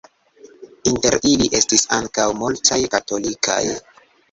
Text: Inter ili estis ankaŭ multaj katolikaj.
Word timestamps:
Inter 0.91 1.17
ili 1.33 1.51
estis 1.59 1.85
ankaŭ 1.99 2.27
multaj 2.41 2.81
katolikaj. 2.97 3.63